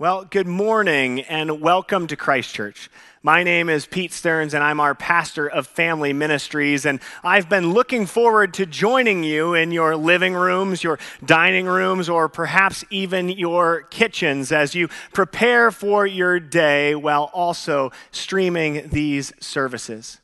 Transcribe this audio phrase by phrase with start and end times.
[0.00, 2.88] Well, good morning and welcome to Christ Church.
[3.24, 6.86] My name is Pete Stearns and I'm our pastor of family ministries.
[6.86, 12.08] And I've been looking forward to joining you in your living rooms, your dining rooms,
[12.08, 19.32] or perhaps even your kitchens as you prepare for your day while also streaming these
[19.40, 20.20] services.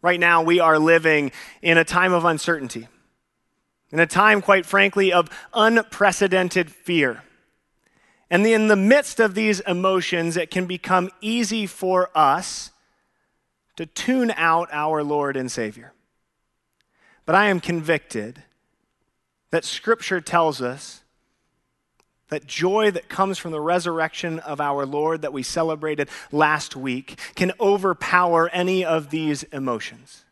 [0.00, 2.88] Right now, we are living in a time of uncertainty,
[3.92, 7.24] in a time, quite frankly, of unprecedented fear.
[8.30, 12.70] And in the midst of these emotions, it can become easy for us
[13.76, 15.92] to tune out our Lord and Savior.
[17.24, 18.42] But I am convicted
[19.50, 21.02] that Scripture tells us
[22.28, 27.18] that joy that comes from the resurrection of our Lord that we celebrated last week
[27.34, 30.24] can overpower any of these emotions.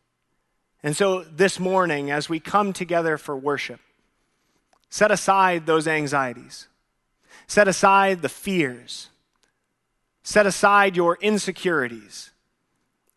[0.83, 3.79] And so this morning, as we come together for worship,
[4.89, 6.67] set aside those anxieties
[7.47, 9.09] Set aside the fears.
[10.23, 12.31] Set aside your insecurities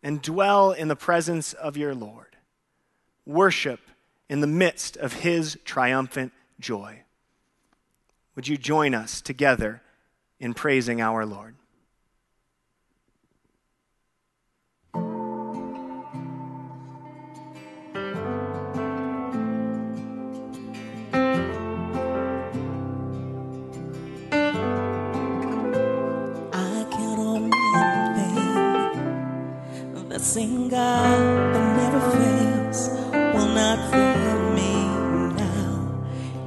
[0.01, 2.37] and dwell in the presence of your Lord.
[3.25, 3.79] Worship
[4.29, 7.01] in the midst of his triumphant joy.
[8.35, 9.81] Would you join us together
[10.39, 11.55] in praising our Lord?
[30.33, 31.19] Sing God
[31.53, 32.79] that never fails
[33.33, 34.73] will not fail me
[35.43, 35.71] now.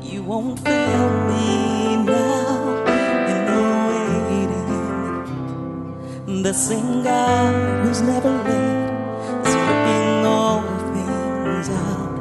[0.00, 2.80] You won't fail me now
[3.32, 5.22] in the waiting.
[6.42, 8.90] The same God who's never late
[9.48, 10.62] is working all
[10.94, 12.14] things out.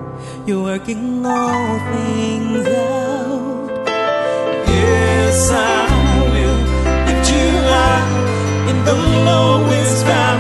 [0.46, 3.88] You're working all things out.
[4.68, 5.56] Yes, I
[6.34, 6.60] will
[7.08, 8.08] lift you high
[8.70, 8.96] in the
[9.30, 10.33] lowest valley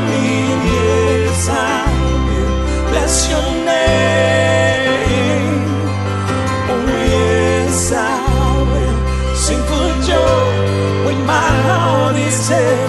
[12.53, 12.83] heart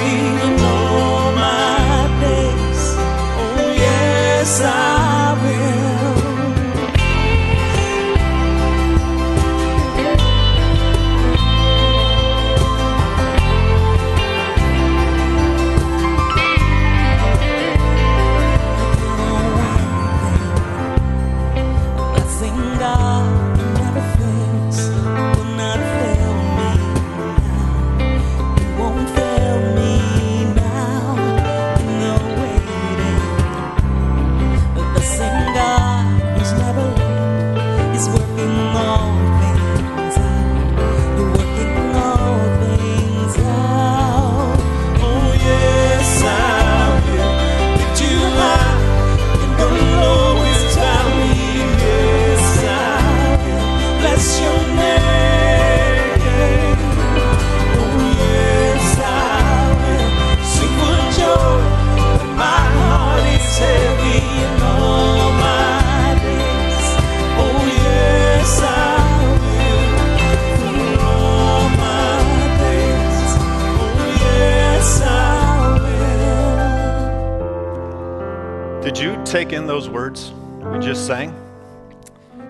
[79.34, 80.30] take in those words
[80.72, 81.34] we just sang?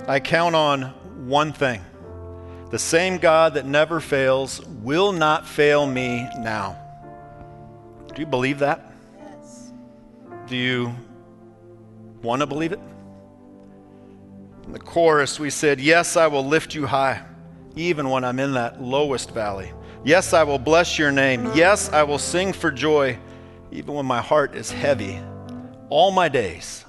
[0.07, 0.83] I count on
[1.27, 1.83] one thing
[2.71, 6.77] the same God that never fails will not fail me now.
[8.15, 8.93] Do you believe that?
[9.17, 9.73] Yes.
[10.47, 10.95] Do you
[12.23, 12.81] want to believe it?
[14.67, 17.23] In the chorus, we said, Yes, I will lift you high,
[17.77, 19.73] even when I'm in that lowest valley.
[20.05, 21.51] Yes, I will bless your name.
[21.55, 23.19] Yes, I will sing for joy,
[23.73, 25.21] even when my heart is heavy
[25.95, 26.85] all my days.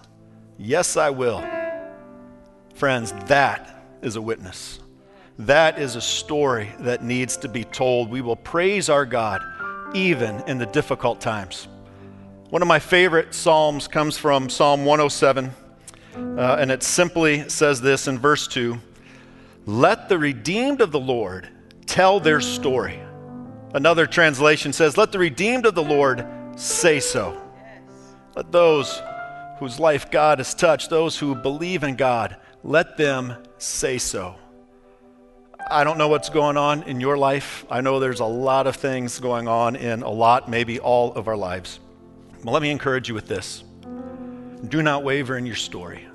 [0.58, 1.48] Yes, I will.
[2.74, 4.80] Friends, that is a witness.
[5.38, 8.10] That is a story that needs to be told.
[8.10, 9.44] We will praise our God
[9.94, 11.68] even in the difficult times.
[12.50, 15.52] One of my favorite Psalms comes from Psalm 107,
[16.16, 18.76] uh, and it simply says this in verse 2
[19.68, 21.48] Let the redeemed of the Lord
[21.86, 23.00] tell their story.
[23.76, 26.26] Another translation says, Let the redeemed of the Lord
[26.56, 27.45] say so.
[28.36, 29.02] Let those
[29.60, 34.36] whose life God has touched, those who believe in God, let them say so.
[35.70, 37.66] I don't know what's going on in your life.
[37.70, 41.28] I know there's a lot of things going on in a lot, maybe all of
[41.28, 41.80] our lives.
[42.44, 43.64] But let me encourage you with this
[44.68, 46.08] do not waver in your story.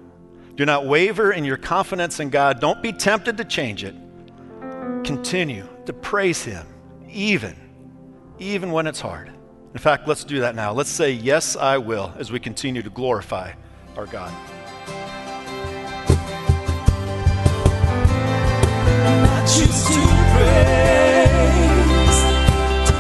[0.56, 2.61] Do not waver in your confidence in God.
[2.61, 3.94] Don't be tempted to change it.
[5.05, 6.66] Continue to praise Him,
[7.08, 7.56] even
[8.40, 9.31] even when it's hard.
[9.72, 10.72] In fact, let's do that now.
[10.72, 13.52] Let's say, Yes, I will, as we continue to glorify
[13.96, 14.32] our God.
[19.32, 20.00] I choose to
[20.34, 22.20] praise,
[22.90, 22.94] to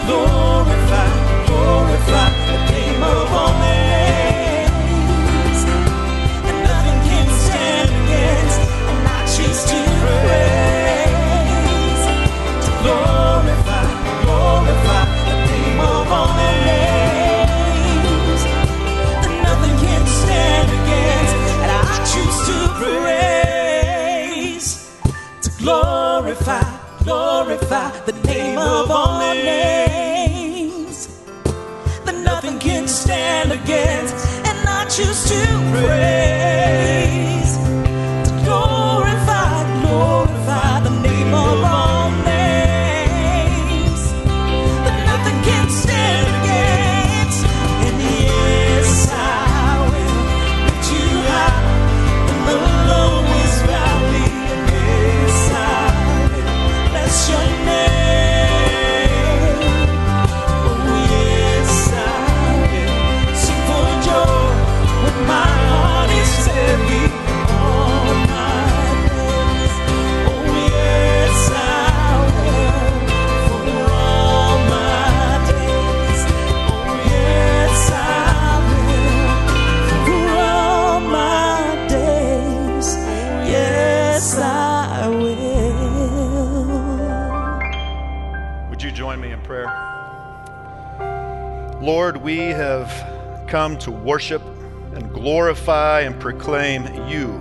[96.00, 97.32] glorify and proclaim you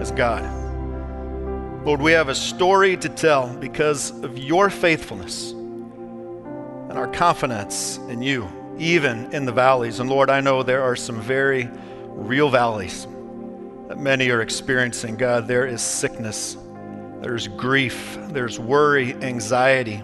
[0.00, 0.44] as God.
[1.84, 8.22] Lord, we have a story to tell because of your faithfulness and our confidence in
[8.22, 8.48] you,
[8.78, 10.00] even in the valleys.
[10.00, 11.68] And Lord, I know there are some very
[12.08, 13.06] real valleys
[13.88, 15.16] that many are experiencing.
[15.16, 16.56] God, there is sickness,
[17.20, 20.02] there's grief, there's worry, anxiety.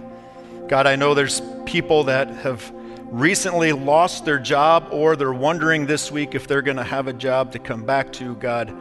[0.69, 2.73] God, I know there's people that have
[3.12, 7.12] recently lost their job or they're wondering this week if they're going to have a
[7.12, 8.35] job to come back to.
[8.37, 8.75] God,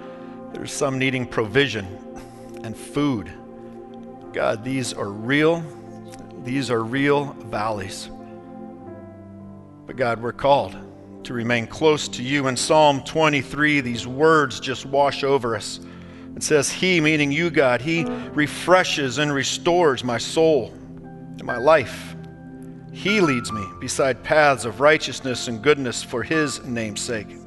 [0.54, 1.86] there's some needing provision
[2.64, 3.32] and food.
[4.32, 5.62] God, these are real.
[6.46, 8.10] These are real valleys.
[9.86, 10.78] But God, we're called
[11.26, 12.48] to remain close to you.
[12.48, 15.82] In Psalm 23, these words just wash over us.
[16.38, 20.72] It says, He, meaning you, God, He refreshes and restores my soul
[21.04, 22.11] and my life.
[22.92, 27.38] He leads me beside paths of righteousness and goodness for His name's sake.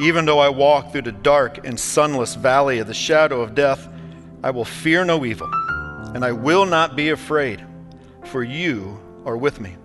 [0.00, 3.88] Even though I walk through the dark and sunless valley of the shadow of death,
[4.42, 5.48] I will fear no evil,
[6.14, 7.64] and I will not be afraid,
[8.24, 9.76] for you are with me.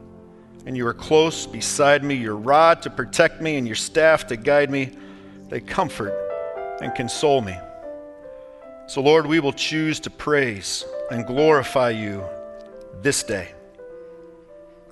[0.66, 4.38] And you are close beside me, your rod to protect me, and your staff to
[4.38, 4.92] guide me.
[5.50, 6.14] They comfort
[6.82, 7.58] and console me.
[8.88, 12.24] So, Lord, we will choose to praise and glorify you
[13.02, 13.54] this day.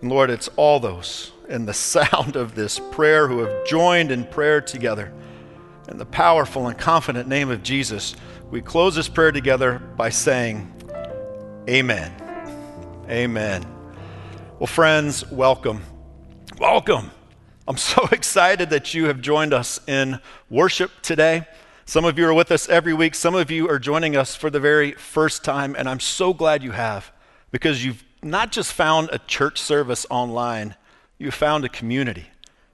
[0.01, 4.25] And Lord, it's all those in the sound of this prayer who have joined in
[4.25, 5.13] prayer together.
[5.87, 8.15] In the powerful and confident name of Jesus,
[8.49, 10.71] we close this prayer together by saying,
[11.69, 12.11] Amen.
[13.09, 13.65] Amen.
[14.59, 15.81] Well, friends, welcome.
[16.59, 17.11] Welcome.
[17.67, 21.45] I'm so excited that you have joined us in worship today.
[21.85, 24.49] Some of you are with us every week, some of you are joining us for
[24.49, 27.11] the very first time, and I'm so glad you have
[27.51, 30.75] because you've not just found a church service online,
[31.17, 32.25] you found a community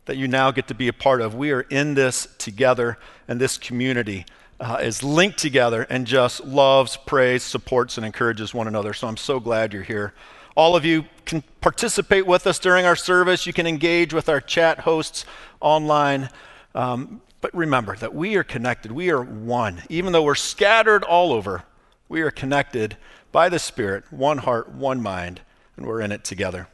[0.05, 1.35] that you now get to be a part of.
[1.35, 4.25] We are in this together, and this community
[4.59, 8.93] uh, is linked together and just loves, prays, supports, and encourages one another.
[8.93, 10.13] So I'm so glad you're here.
[10.55, 13.45] All of you can participate with us during our service.
[13.45, 15.25] You can engage with our chat hosts
[15.59, 16.29] online.
[16.73, 18.91] Um, but remember that we are connected.
[18.91, 19.81] We are one.
[19.89, 21.63] Even though we're scattered all over,
[22.07, 22.97] we are connected
[23.31, 25.41] by the Spirit, one heart, one mind,
[25.77, 26.67] and we're in it together.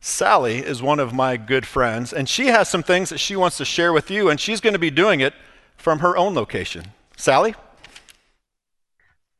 [0.00, 3.58] Sally is one of my good friends, and she has some things that she wants
[3.58, 5.34] to share with you, and she's going to be doing it
[5.76, 6.92] from her own location.
[7.16, 7.54] Sally?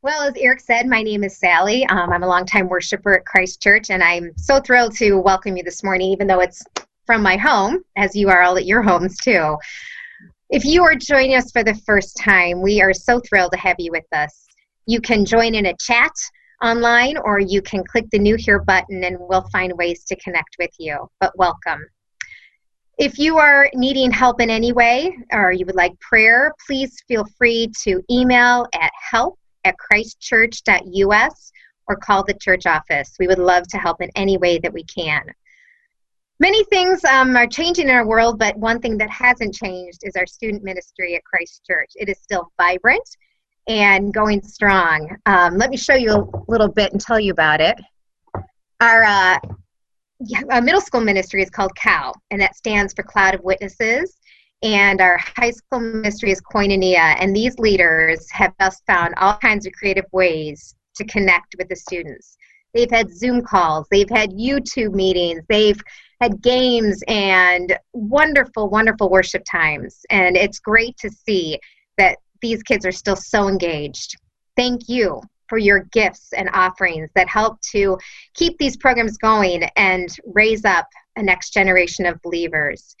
[0.03, 1.85] Well, as Eric said, my name is Sally.
[1.87, 5.63] Um, I'm a longtime worshiper at Christ Church, and I'm so thrilled to welcome you
[5.63, 6.63] this morning, even though it's
[7.05, 9.57] from my home, as you are all at your homes too.
[10.49, 13.77] If you are joining us for the first time, we are so thrilled to have
[13.79, 14.47] you with us.
[14.85, 16.11] You can join in a chat
[16.63, 20.55] online, or you can click the New Here button, and we'll find ways to connect
[20.59, 21.07] with you.
[21.19, 21.85] But welcome.
[22.97, 27.25] If you are needing help in any way, or you would like prayer, please feel
[27.37, 31.51] free to email at help at christchurch.us
[31.87, 33.15] or call the church office.
[33.19, 35.23] We would love to help in any way that we can.
[36.39, 40.15] Many things um, are changing in our world, but one thing that hasn't changed is
[40.15, 41.91] our student ministry at Christ Church.
[41.95, 43.07] It is still vibrant
[43.67, 45.15] and going strong.
[45.25, 47.79] Um, let me show you a little bit and tell you about it.
[48.79, 49.39] Our uh,
[50.61, 54.17] middle school ministry is called COW, and that stands for Cloud of Witnesses.
[54.63, 59.65] And our high school ministry is Koinonia, and these leaders have just found all kinds
[59.65, 62.37] of creative ways to connect with the students.
[62.73, 65.81] They've had Zoom calls, they've had YouTube meetings, they've
[66.21, 70.05] had games and wonderful, wonderful worship times.
[70.11, 71.59] And it's great to see
[71.97, 74.15] that these kids are still so engaged.
[74.55, 77.97] Thank you for your gifts and offerings that help to
[78.35, 82.95] keep these programs going and raise up a next generation of believers.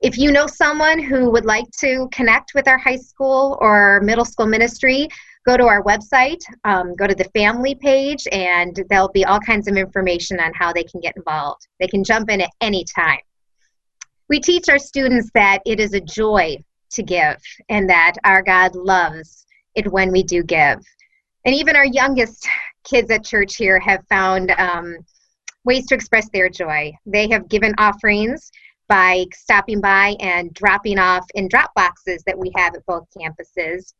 [0.00, 4.24] If you know someone who would like to connect with our high school or middle
[4.24, 5.08] school ministry,
[5.46, 9.68] go to our website, um, go to the family page, and there'll be all kinds
[9.68, 11.66] of information on how they can get involved.
[11.80, 13.20] They can jump in at any time.
[14.28, 16.58] We teach our students that it is a joy
[16.90, 17.36] to give
[17.68, 20.80] and that our God loves it when we do give.
[21.44, 22.48] And even our youngest
[22.84, 24.96] kids at church here have found um,
[25.64, 26.92] ways to express their joy.
[27.04, 28.50] They have given offerings
[28.88, 33.92] by stopping by and dropping off in drop boxes that we have at both campuses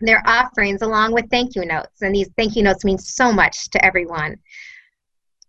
[0.00, 2.02] their offerings along with thank you notes.
[2.02, 4.36] And these thank you notes mean so much to everyone.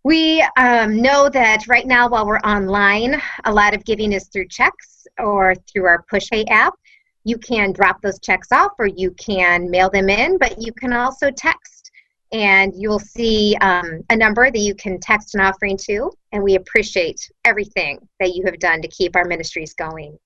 [0.05, 4.49] We um, know that right now, while we're online, a lot of giving is through
[4.49, 6.75] checks or through our Pushpay app.
[7.23, 10.93] You can drop those checks off or you can mail them in, but you can
[10.93, 11.89] also text.
[12.31, 16.11] And you'll see um, a number that you can text an offering to.
[16.33, 20.19] And we appreciate everything that you have done to keep our ministries going.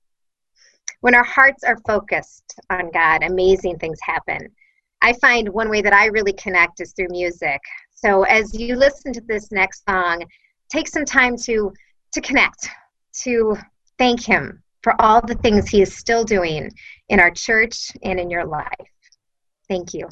[0.99, 4.49] When our hearts are focused on God, amazing things happen.
[5.01, 7.61] I find one way that I really connect is through music.
[8.01, 10.23] So as you listen to this next song,
[10.71, 11.73] take some time to
[12.13, 12.69] to connect,
[13.23, 13.57] to
[13.97, 16.71] thank him for all the things he is still doing
[17.09, 18.67] in our church and in your life.
[19.67, 20.07] Thank you.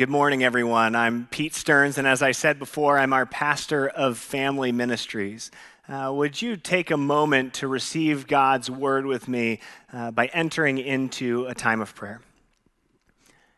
[0.00, 0.96] Good morning, everyone.
[0.96, 5.50] I'm Pete Stearns, and as I said before, I'm our pastor of family ministries.
[5.86, 9.60] Uh, would you take a moment to receive God's word with me
[9.92, 12.22] uh, by entering into a time of prayer?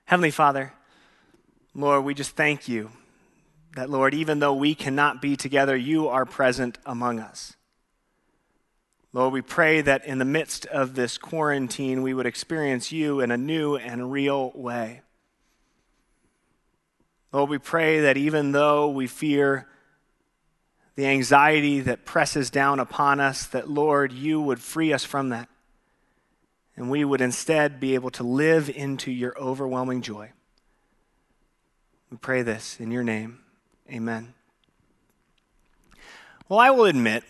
[0.06, 0.72] Heavenly Father,
[1.76, 2.90] Lord, we just thank you
[3.76, 7.54] that, Lord, even though we cannot be together, you are present among us.
[9.12, 13.30] Lord, we pray that in the midst of this quarantine, we would experience you in
[13.30, 15.02] a new and real way.
[17.32, 19.66] Lord, we pray that even though we fear
[20.94, 25.48] the anxiety that presses down upon us, that, Lord, you would free us from that.
[26.76, 30.32] And we would instead be able to live into your overwhelming joy.
[32.10, 33.38] We pray this in your name.
[33.90, 34.34] Amen.
[36.48, 37.24] Well, I will admit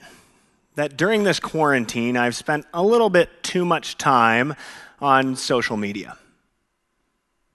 [0.74, 4.54] that during this quarantine, I've spent a little bit too much time
[5.00, 6.16] on social media.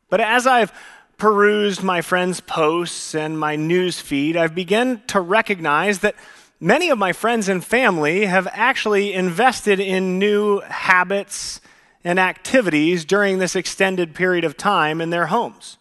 [0.09, 0.71] But as I've
[1.17, 6.15] perused my friends' posts and my news feed, I've begun to recognize that
[6.59, 11.59] many of my friends and family have actually invested in new habits
[12.03, 15.77] and activities during this extended period of time in their homes.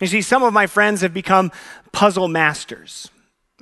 [0.00, 1.52] You see, some of my friends have become
[1.92, 3.10] puzzle masters.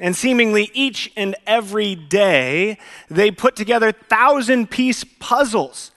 [0.00, 2.78] And seemingly each and every day,
[3.10, 5.90] they put together thousand piece puzzles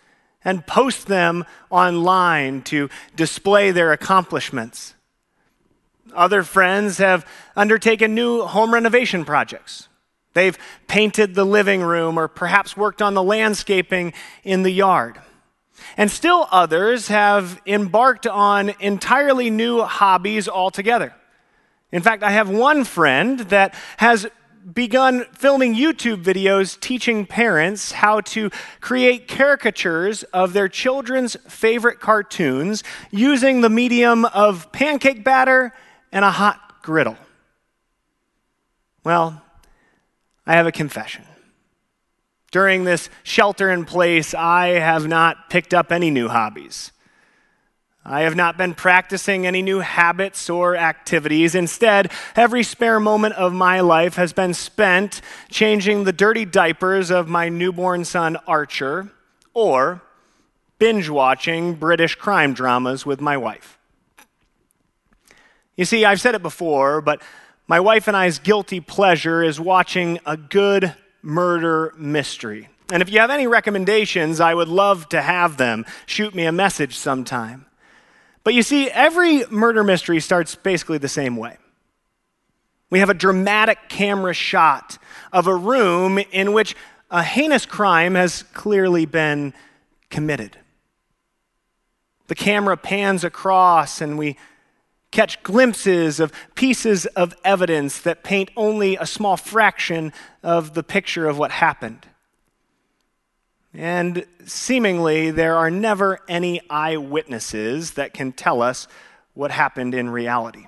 [0.44, 4.96] and post them online to display their accomplishments.
[6.14, 9.88] Other friends have undertaken new home renovation projects.
[10.34, 10.58] They've
[10.88, 15.20] painted the living room or perhaps worked on the landscaping in the yard.
[15.98, 21.14] And still others have embarked on entirely new hobbies altogether.
[21.92, 24.28] In fact, I have one friend that has
[24.74, 32.84] begun filming YouTube videos teaching parents how to create caricatures of their children's favorite cartoons
[33.10, 35.74] using the medium of pancake batter
[36.12, 37.18] and a hot griddle.
[39.04, 39.42] Well,
[40.46, 41.24] I have a confession.
[42.52, 46.92] During this shelter in place, I have not picked up any new hobbies.
[48.04, 51.54] I have not been practicing any new habits or activities.
[51.54, 57.30] Instead, every spare moment of my life has been spent changing the dirty diapers of
[57.30, 59.12] my newborn son, Archer,
[59.54, 60.02] or
[60.80, 63.78] binge watching British crime dramas with my wife.
[65.78, 67.22] You see, I've said it before, but
[67.68, 72.68] my wife and I's guilty pleasure is watching a good murder mystery.
[72.92, 75.86] And if you have any recommendations, I would love to have them.
[76.08, 77.68] Shoot me a message sometime.
[78.44, 81.58] But you see, every murder mystery starts basically the same way.
[82.90, 84.98] We have a dramatic camera shot
[85.32, 86.76] of a room in which
[87.10, 89.54] a heinous crime has clearly been
[90.10, 90.58] committed.
[92.28, 94.38] The camera pans across, and we
[95.12, 101.28] catch glimpses of pieces of evidence that paint only a small fraction of the picture
[101.28, 102.08] of what happened.
[103.74, 108.88] And seemingly, there are never any eyewitnesses that can tell us
[109.34, 110.68] what happened in reality.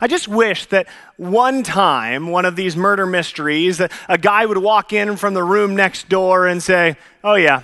[0.00, 0.86] I just wish that
[1.16, 5.42] one time, one of these murder mysteries, that a guy would walk in from the
[5.42, 7.62] room next door and say, Oh, yeah,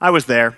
[0.00, 0.56] I was there.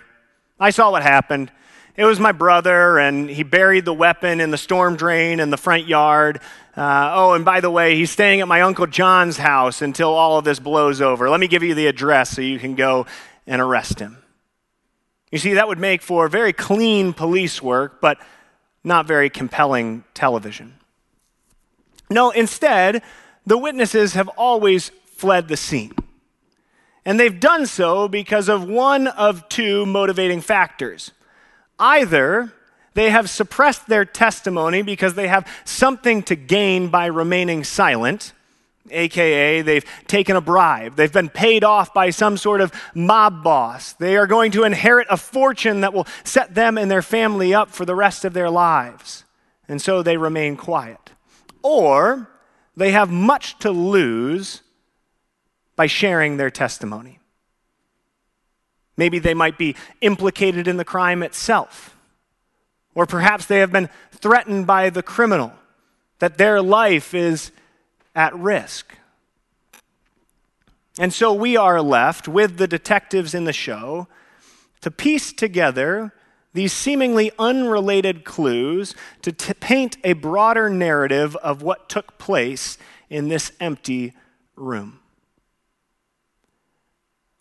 [0.59, 1.51] I saw what happened.
[1.99, 5.57] It was my brother, and he buried the weapon in the storm drain in the
[5.57, 6.41] front yard.
[6.77, 10.39] Uh, oh, and by the way, he's staying at my Uncle John's house until all
[10.39, 11.29] of this blows over.
[11.29, 13.07] Let me give you the address so you can go
[13.49, 14.19] and arrest him.
[15.33, 18.19] You see, that would make for very clean police work, but
[18.85, 20.75] not very compelling television.
[22.09, 23.03] No, instead,
[23.45, 25.97] the witnesses have always fled the scene.
[27.05, 31.11] And they've done so because of one of two motivating factors.
[31.79, 32.53] Either
[32.95, 38.33] they have suppressed their testimony because they have something to gain by remaining silent,
[38.91, 40.97] aka they've taken a bribe.
[40.97, 43.93] They've been paid off by some sort of mob boss.
[43.93, 47.71] They are going to inherit a fortune that will set them and their family up
[47.71, 49.25] for the rest of their lives.
[49.69, 51.11] And so they remain quiet.
[51.63, 52.31] Or
[52.77, 54.63] they have much to lose
[55.77, 57.18] by sharing their testimony.
[58.99, 61.97] Maybe they might be implicated in the crime itself.
[62.95, 65.53] Or perhaps they have been threatened by the criminal,
[66.19, 67.53] that their life is
[68.15, 68.93] at risk.
[70.99, 74.09] And so we are left with the detectives in the show
[74.81, 76.13] to piece together
[76.55, 83.29] these seemingly unrelated clues to t- paint a broader narrative of what took place in
[83.29, 84.15] this empty
[84.57, 84.98] room.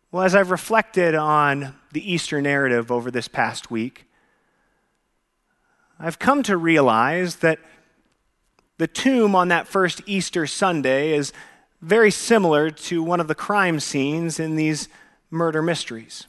[0.09, 4.05] Well, as I've reflected on the Easter narrative over this past week,
[5.99, 7.59] I've come to realize that
[8.77, 11.33] the tomb on that first Easter Sunday is
[11.81, 14.87] very similar to one of the crime scenes in these
[15.29, 16.25] murder mysteries.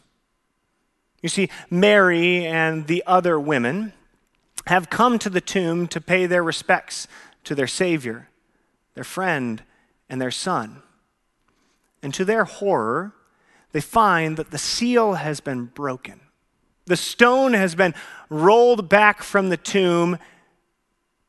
[1.22, 3.92] You see, Mary and the other women
[4.66, 7.06] have come to the tomb to pay their respects
[7.44, 8.28] to their Savior,
[8.94, 9.62] their friend,
[10.08, 10.82] and their son.
[12.02, 13.12] And to their horror,
[13.72, 16.20] they find that the seal has been broken.
[16.86, 17.94] The stone has been
[18.30, 20.18] rolled back from the tomb,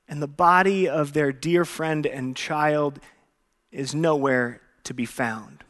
[0.08, 3.00] and the body of their dear friend and child
[3.72, 5.64] is nowhere to be found.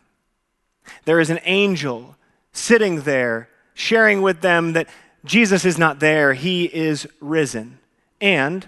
[1.06, 2.16] There is an angel
[2.52, 4.88] sitting there, sharing with them that
[5.26, 7.80] Jesus is not there, he is risen.
[8.22, 8.68] And,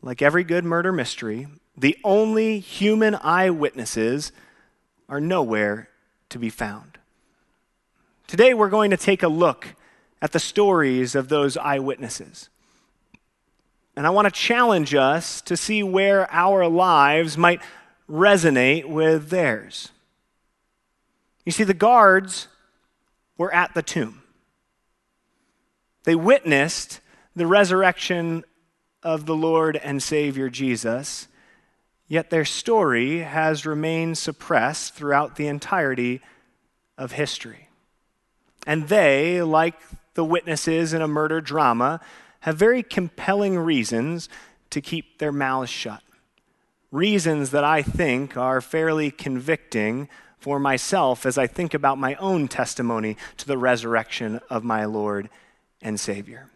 [0.00, 4.32] like every good murder mystery, the only human eyewitnesses
[5.08, 5.88] are nowhere
[6.30, 6.95] to be found.
[8.26, 9.68] Today, we're going to take a look
[10.20, 12.48] at the stories of those eyewitnesses.
[13.94, 17.62] And I want to challenge us to see where our lives might
[18.10, 19.90] resonate with theirs.
[21.44, 22.48] You see, the guards
[23.38, 24.22] were at the tomb,
[26.04, 27.00] they witnessed
[27.34, 28.44] the resurrection
[29.02, 31.28] of the Lord and Savior Jesus,
[32.08, 36.22] yet their story has remained suppressed throughout the entirety
[36.96, 37.65] of history.
[38.66, 39.76] And they, like
[40.14, 42.00] the witnesses in a murder drama,
[42.40, 44.28] have very compelling reasons
[44.70, 46.02] to keep their mouths shut
[46.96, 52.48] reasons that I think are fairly convicting for myself as I think about my own
[52.48, 55.28] testimony to the resurrection of my Lord
[55.82, 56.48] and Savior.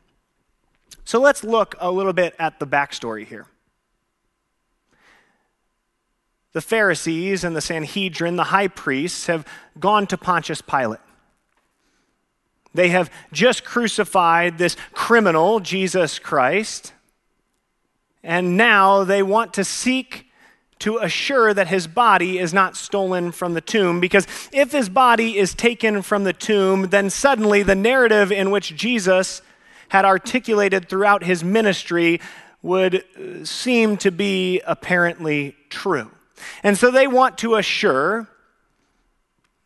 [1.04, 3.46] So let's look a little bit at the backstory here.
[6.52, 9.46] The Pharisees and the Sanhedrin, the high priests, have
[9.78, 11.00] gone to Pontius Pilate.
[12.74, 16.92] They have just crucified this criminal, Jesus Christ,
[18.22, 20.26] and now they want to seek
[20.80, 24.00] to assure that his body is not stolen from the tomb.
[24.00, 28.74] Because if his body is taken from the tomb, then suddenly the narrative in which
[28.74, 29.42] Jesus
[29.90, 32.20] had articulated throughout his ministry
[32.62, 36.10] would uh, seem to be apparently true.
[36.62, 38.28] And so they want to assure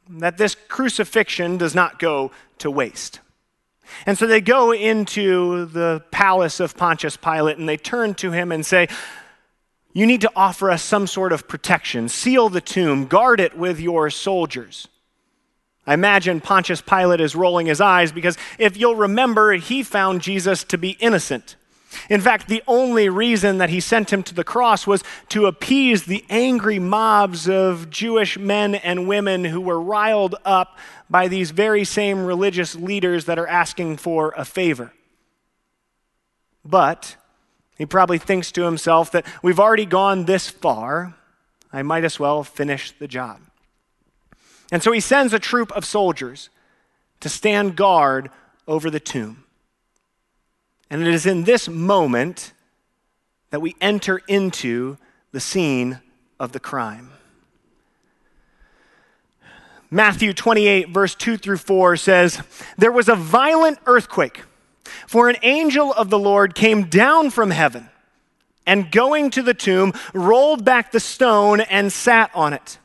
[0.08, 3.20] that this crucifixion does not go to waste.
[4.06, 8.50] And so they go into the palace of Pontius Pilate and they turn to him
[8.52, 8.88] and say,
[9.92, 12.08] You need to offer us some sort of protection.
[12.08, 14.88] Seal the tomb, guard it with your soldiers.
[15.86, 20.64] I imagine Pontius Pilate is rolling his eyes because if you'll remember, he found Jesus
[20.64, 21.56] to be innocent.
[22.09, 26.04] In fact, the only reason that he sent him to the cross was to appease
[26.04, 30.78] the angry mobs of Jewish men and women who were riled up
[31.09, 34.92] by these very same religious leaders that are asking for a favor.
[36.64, 37.16] But
[37.76, 41.14] he probably thinks to himself that we've already gone this far,
[41.72, 43.40] I might as well finish the job.
[44.70, 46.50] And so he sends a troop of soldiers
[47.20, 48.30] to stand guard
[48.66, 49.43] over the tomb.
[50.94, 52.52] And it is in this moment
[53.50, 54.96] that we enter into
[55.33, 55.98] the scene
[56.38, 57.11] of the crime.
[59.90, 62.40] Matthew 28, verse 2 through 4 says,
[62.78, 64.42] There was a violent earthquake,
[65.09, 67.88] for an angel of the Lord came down from heaven
[68.64, 72.78] and going to the tomb, rolled back the stone and sat on it.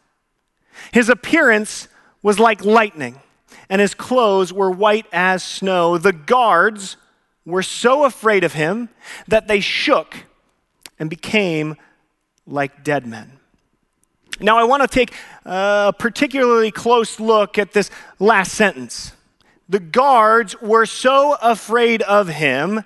[0.91, 1.87] His appearance
[2.23, 3.21] was like lightning,
[3.69, 5.99] and his clothes were white as snow.
[5.99, 6.97] The guards
[7.49, 8.89] were so afraid of him
[9.27, 10.15] that they shook
[10.97, 11.75] and became
[12.45, 13.39] like dead men.
[14.41, 15.13] Now, I want to take
[15.45, 19.13] a particularly close look at this last sentence.
[19.67, 22.83] The guards were so afraid of him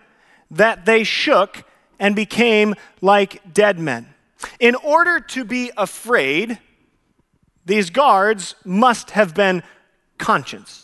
[0.50, 1.64] that they shook
[2.00, 4.14] and became like dead men.
[4.60, 6.60] In order to be afraid,
[7.66, 9.64] these guards must have been
[10.18, 10.83] conscious.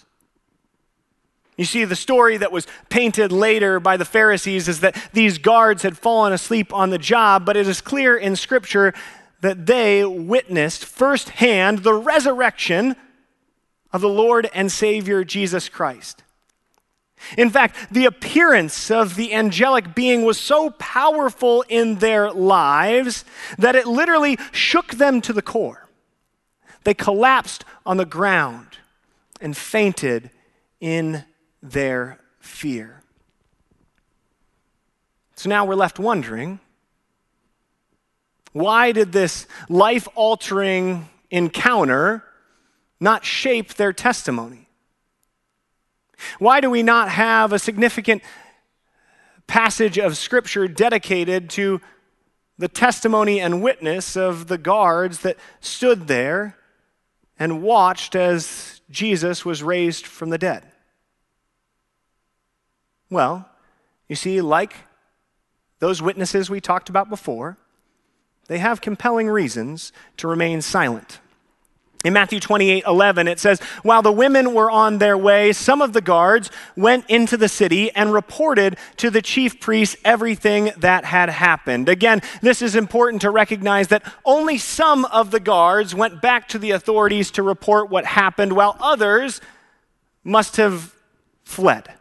[1.60, 5.84] You see, the story that was painted later by the Pharisees is that these guards
[5.84, 8.93] had fallen asleep on the job, but it is clear in Scripture
[9.41, 12.95] that they witnessed firsthand the resurrection
[13.91, 16.24] of the Lord and Savior Jesus Christ.
[17.38, 23.26] In fact, the appearance of the angelic being was so powerful in their lives
[23.58, 25.89] that it literally shook them to the core.
[26.86, 28.78] They collapsed on the ground
[29.41, 30.32] and fainted
[30.80, 31.26] in
[31.62, 33.04] their fear.
[35.36, 36.60] So now we're left wondering
[38.52, 42.24] why did this life altering encounter
[43.00, 44.67] not shape their testimony?
[46.39, 48.24] Why do we not have a significant
[49.48, 51.80] passage of Scripture dedicated to
[52.58, 56.58] the testimony and witness of the guards that stood there
[57.39, 60.68] and watched as Jesus was raised from the dead.
[63.10, 63.50] Well,
[64.08, 64.76] you see, like
[65.80, 67.58] those witnesses we talked about before,
[68.48, 71.19] they have compelling reasons to remain silent.
[72.06, 75.91] In Matthew 28 11, it says, While the women were on their way, some of
[75.91, 81.30] the guards went into the city and reported to the chief priests everything that had
[81.30, 81.89] happened.
[81.89, 86.58] Again, this is important to recognize that only some of the guards went back to
[86.58, 89.41] the authorities to report what happened, while others
[90.24, 90.95] must have
[91.43, 91.93] fled.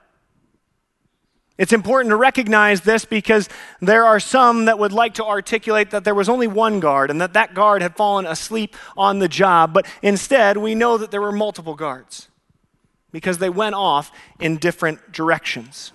[1.59, 3.49] It's important to recognize this because
[3.81, 7.21] there are some that would like to articulate that there was only one guard and
[7.21, 11.21] that that guard had fallen asleep on the job, but instead we know that there
[11.21, 12.29] were multiple guards
[13.11, 15.93] because they went off in different directions.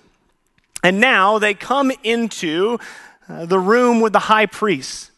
[0.82, 2.78] And now they come into
[3.26, 5.10] uh, the room with the high priest.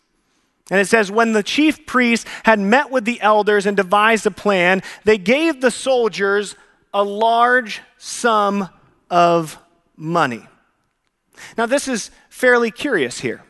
[0.71, 4.31] And it says, when the chief priests had met with the elders and devised a
[4.31, 6.55] plan, they gave the soldiers
[6.95, 8.69] a large sum
[9.11, 9.59] of
[9.97, 10.47] money.
[11.57, 13.43] Now, this is fairly curious here.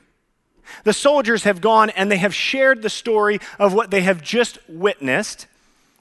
[0.84, 4.58] The soldiers have gone and they have shared the story of what they have just
[4.68, 5.46] witnessed.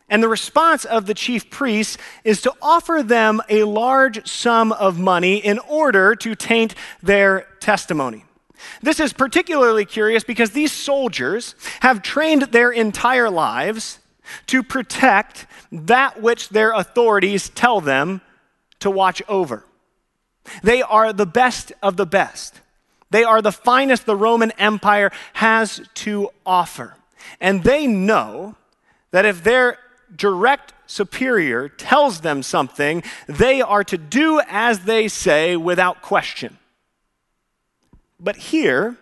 [0.09, 4.99] And the response of the chief priests is to offer them a large sum of
[4.99, 8.25] money in order to taint their testimony.
[8.81, 13.99] This is particularly curious because these soldiers have trained their entire lives
[14.47, 18.21] to protect that which their authorities tell them
[18.79, 19.65] to watch over.
[20.63, 22.61] They are the best of the best.
[23.11, 26.95] They are the finest the Roman Empire has to offer.
[27.39, 28.55] And they know
[29.11, 29.77] that if their
[30.15, 36.57] direct superior tells them something, they are to do as they say without question.
[38.19, 38.97] But here,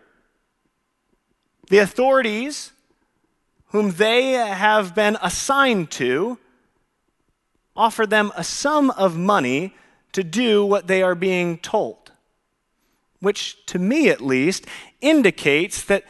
[1.69, 2.71] the authorities
[3.67, 6.37] whom they have been assigned to
[7.75, 9.73] offer them a sum of money
[10.13, 12.11] to do what they are being told,
[13.19, 14.65] which, to me at least,
[15.01, 16.03] indicates that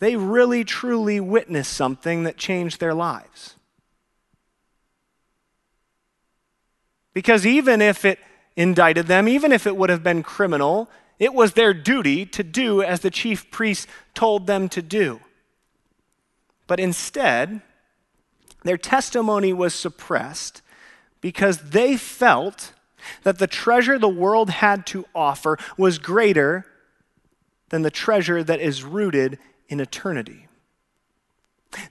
[0.00, 3.56] they really truly witnessed something that changed their lives.
[7.12, 8.18] Because even if it
[8.56, 12.80] indicted them, even if it would have been criminal, it was their duty to do
[12.82, 15.20] as the chief priests told them to do.
[16.68, 17.60] But instead,
[18.62, 20.62] their testimony was suppressed
[21.20, 22.72] because they felt
[23.22, 26.66] that the treasure the world had to offer was greater
[27.70, 30.48] than the treasure that is rooted in eternity.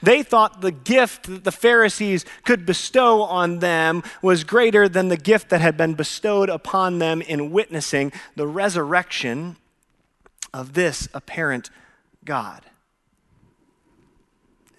[0.02, 5.18] They thought the gift that the Pharisees could bestow on them was greater than the
[5.18, 9.56] gift that had been bestowed upon them in witnessing the resurrection
[10.54, 11.70] of this apparent
[12.26, 12.66] God.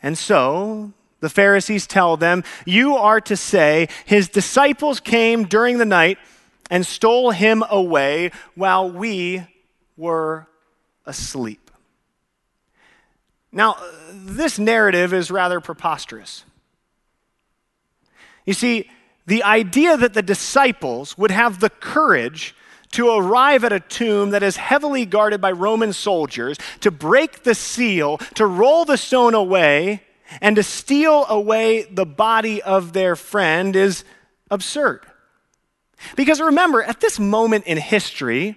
[0.02, 5.84] And so the Pharisees tell them, You are to say, His disciples came during the
[5.84, 6.18] night
[6.70, 9.44] and stole him away while we
[9.96, 10.46] were
[11.06, 11.70] asleep.
[13.50, 13.76] Now,
[14.12, 16.44] this narrative is rather preposterous.
[18.44, 18.90] You see,
[19.26, 22.54] the idea that the disciples would have the courage
[22.92, 27.54] to arrive at a tomb that is heavily guarded by Roman soldiers, to break the
[27.54, 30.02] seal, to roll the stone away,
[30.40, 34.04] and to steal away the body of their friend is
[34.50, 35.00] absurd.
[36.16, 38.56] Because remember, at this moment in history,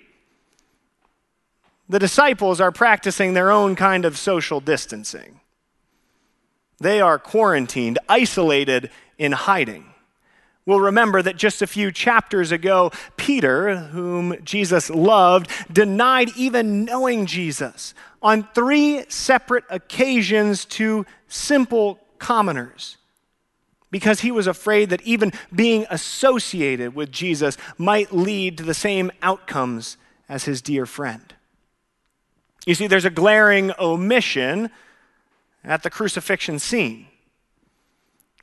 [1.89, 5.39] the disciples are practicing their own kind of social distancing.
[6.79, 9.86] They are quarantined, isolated in hiding.
[10.65, 17.25] We'll remember that just a few chapters ago, Peter, whom Jesus loved, denied even knowing
[17.25, 22.97] Jesus on three separate occasions to simple commoners
[23.89, 29.11] because he was afraid that even being associated with Jesus might lead to the same
[29.21, 29.97] outcomes
[30.29, 31.33] as his dear friend.
[32.65, 34.69] You see, there's a glaring omission
[35.63, 37.07] at the crucifixion scene.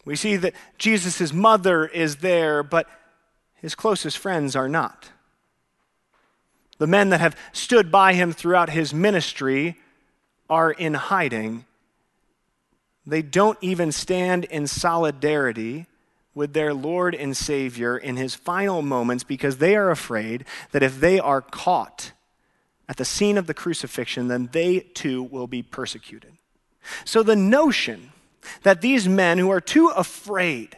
[0.05, 2.89] We see that Jesus' mother is there, but
[3.55, 5.11] his closest friends are not.
[6.79, 9.79] The men that have stood by him throughout his ministry
[10.49, 11.65] are in hiding.
[13.09, 15.87] They don't even stand in solidarity
[16.35, 21.01] with their Lord and Savior in his final moments because they are afraid that if
[21.01, 22.13] they are caught
[22.87, 26.35] at the scene of the crucifixion, then they too will be persecuted.
[27.07, 28.13] So the notion
[28.63, 30.77] that these men who are too afraid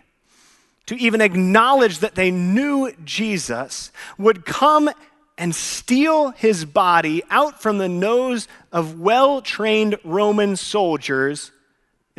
[0.86, 4.88] to even acknowledge that they knew Jesus would come
[5.36, 11.50] and steal his body out from the nose of well trained Roman soldiers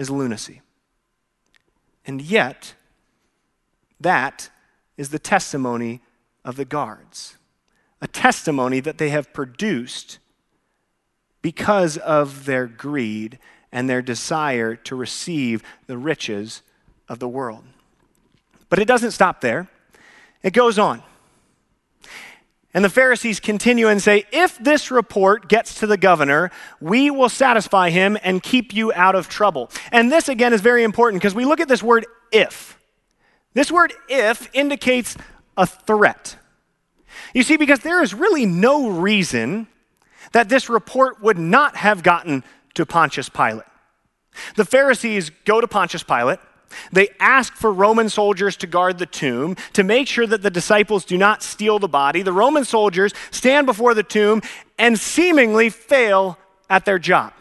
[0.01, 0.61] is lunacy.
[2.07, 2.73] And yet,
[3.99, 4.49] that
[4.97, 6.01] is the testimony
[6.43, 7.37] of the guards,
[8.01, 10.17] a testimony that they have produced
[11.43, 13.37] because of their greed
[13.71, 16.63] and their desire to receive the riches
[17.07, 17.63] of the world.
[18.69, 19.67] But it doesn't stop there,
[20.41, 21.03] it goes on.
[22.73, 27.29] And the Pharisees continue and say, If this report gets to the governor, we will
[27.29, 29.69] satisfy him and keep you out of trouble.
[29.91, 32.79] And this, again, is very important because we look at this word if.
[33.53, 35.17] This word if indicates
[35.57, 36.37] a threat.
[37.33, 39.67] You see, because there is really no reason
[40.31, 42.43] that this report would not have gotten
[42.75, 43.65] to Pontius Pilate.
[44.55, 46.39] The Pharisees go to Pontius Pilate
[46.91, 51.05] they ask for Roman soldiers to guard the tomb to make sure that the disciples
[51.05, 52.21] do not steal the body.
[52.21, 54.41] The Roman soldiers stand before the tomb
[54.77, 56.37] and seemingly fail
[56.69, 57.33] at their job.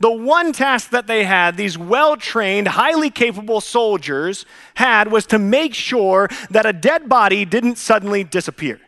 [0.00, 5.38] The one task that they had, these well trained, highly capable soldiers had, was to
[5.38, 8.80] make sure that a dead body didn't suddenly disappear.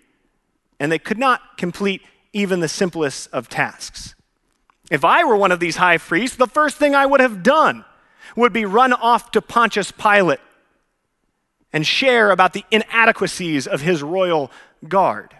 [0.78, 4.14] And they could not complete even the simplest of tasks.
[4.90, 7.84] If I were one of these high priests, the first thing I would have done
[8.36, 10.40] would be run off to Pontius Pilate
[11.72, 14.50] and share about the inadequacies of his royal
[14.88, 15.34] guard.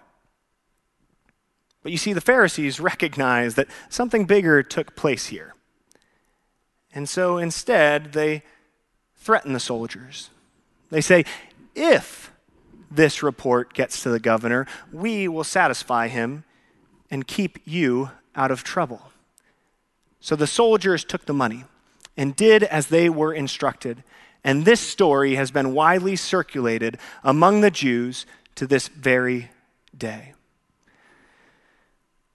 [1.83, 5.55] But you see, the Pharisees recognize that something bigger took place here.
[6.93, 8.43] And so instead, they
[9.16, 10.31] threaten the soldiers.
[10.90, 11.25] They say,
[11.75, 12.33] if
[12.90, 16.45] this report gets to the governor, we will satisfy him
[17.11, 19.11] and keep you out of trouble.
[20.21, 21.64] So the soldiers took the money
[22.21, 24.05] and did as they were instructed.
[24.45, 29.51] And this story has been widely circulated among the Jews to this very
[29.97, 30.35] day.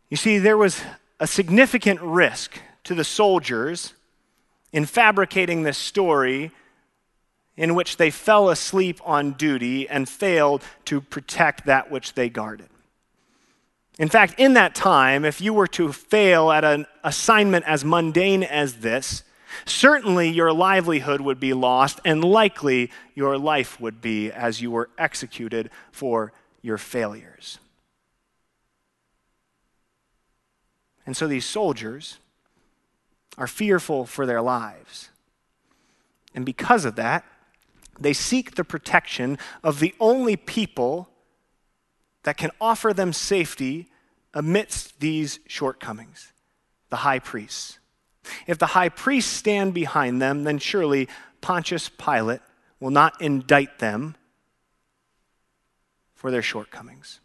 [0.09, 0.81] You see, there was
[1.19, 3.93] a significant risk to the soldiers
[4.73, 6.49] in fabricating this story
[7.55, 12.69] in which they fell asleep on duty and failed to protect that which they guarded.
[13.99, 18.41] In fact, in that time, if you were to fail at an assignment as mundane
[18.41, 19.21] as this,
[19.65, 24.89] Certainly, your livelihood would be lost, and likely your life would be as you were
[24.97, 27.59] executed for your failures.
[31.05, 32.17] And so these soldiers
[33.37, 35.09] are fearful for their lives.
[36.33, 37.23] And because of that,
[37.99, 41.09] they seek the protection of the only people
[42.23, 43.87] that can offer them safety
[44.33, 46.31] amidst these shortcomings
[46.89, 47.79] the high priests.
[48.47, 51.07] If the high priests stand behind them, then surely
[51.41, 52.41] Pontius Pilate
[52.79, 54.15] will not indict them
[56.13, 57.19] for their shortcomings.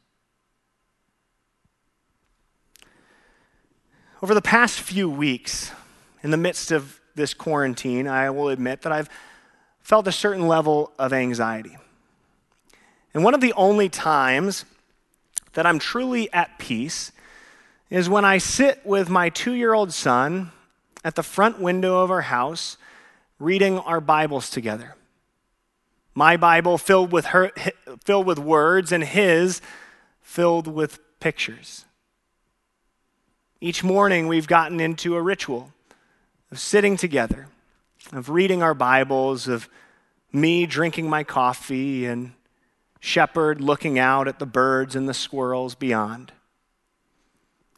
[4.23, 5.73] Over the past few weeks,
[6.23, 9.09] in the midst of this quarantine, I will admit that I've
[9.81, 11.79] felt a certain level of anxiety.
[13.15, 14.65] And one of the only times
[15.55, 17.13] that I'm truly at peace
[17.89, 20.53] is when I sit with my two year old son
[21.05, 22.77] at the front window of our house
[23.39, 24.95] reading our Bibles together.
[26.15, 27.53] My Bible filled with, her,
[28.05, 29.63] filled with words, and his
[30.21, 31.85] filled with pictures.
[33.61, 35.73] Each morning, we've gotten into a ritual
[36.51, 37.49] of sitting together,
[38.13, 39.69] of reading our Bibles, of
[40.33, 42.33] me drinking my coffee, and
[43.01, 46.33] Shepherd looking out at the birds and the squirrels beyond.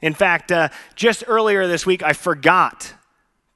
[0.01, 2.95] In fact, uh, just earlier this week, I forgot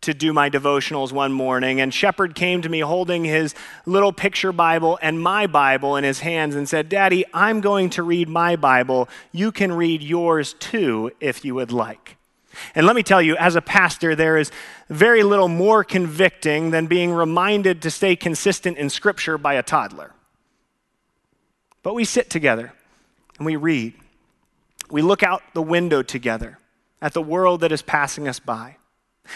[0.02, 3.54] to do my devotionals one morning, and Shepherd came to me holding his
[3.86, 8.02] little picture Bible and my Bible in his hands and said, Daddy, I'm going to
[8.02, 9.08] read my Bible.
[9.32, 12.16] You can read yours too if you would like.
[12.74, 14.50] And let me tell you, as a pastor, there is
[14.88, 20.12] very little more convicting than being reminded to stay consistent in Scripture by a toddler.
[21.82, 22.72] But we sit together
[23.38, 23.94] and we read.
[24.90, 26.58] We look out the window together
[27.02, 28.76] at the world that is passing us by.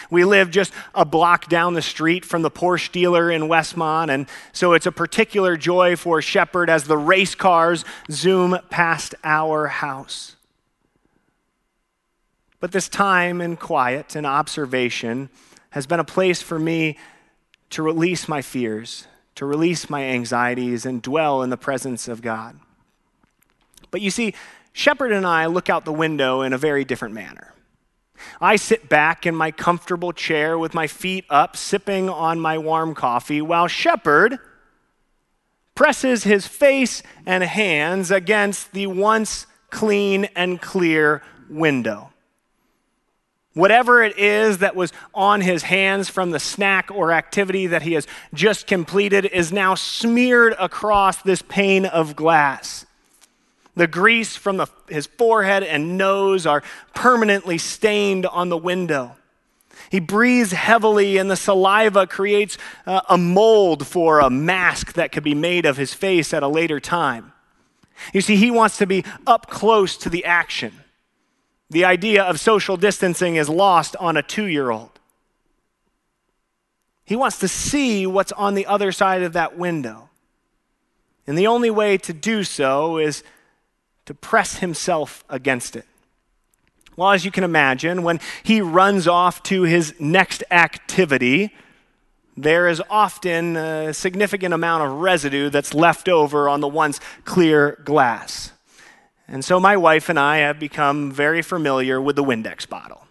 [0.09, 4.27] We live just a block down the street from the Porsche dealer in Westmont, and
[4.51, 10.35] so it's a particular joy for Shepherd as the race cars zoom past our house.
[12.59, 15.29] But this time in quiet and observation
[15.71, 16.97] has been a place for me
[17.71, 22.59] to release my fears, to release my anxieties, and dwell in the presence of God.
[23.89, 24.33] But you see,
[24.73, 27.53] Shepherd and I look out the window in a very different manner.
[28.39, 32.95] I sit back in my comfortable chair with my feet up, sipping on my warm
[32.95, 34.39] coffee, while Shepherd
[35.75, 42.11] presses his face and hands against the once clean, and clear window.
[43.53, 47.93] Whatever it is that was on his hands from the snack or activity that he
[47.93, 52.85] has just completed is now smeared across this pane of glass.
[53.75, 56.63] The grease from the, his forehead and nose are
[56.93, 59.15] permanently stained on the window.
[59.89, 65.23] He breathes heavily, and the saliva creates uh, a mold for a mask that could
[65.23, 67.33] be made of his face at a later time.
[68.13, 70.73] You see, he wants to be up close to the action.
[71.69, 74.99] The idea of social distancing is lost on a two year old.
[77.05, 80.09] He wants to see what's on the other side of that window.
[81.27, 83.23] And the only way to do so is
[84.11, 85.85] to press himself against it.
[86.97, 91.55] Well, as you can imagine, when he runs off to his next activity,
[92.35, 97.81] there is often a significant amount of residue that's left over on the once clear
[97.85, 98.51] glass.
[99.29, 103.07] And so my wife and I have become very familiar with the Windex bottle.